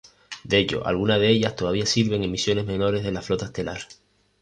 [0.43, 3.81] De hecho algunas de ellas todavía sirven en misiones menores de la Flota Estelar.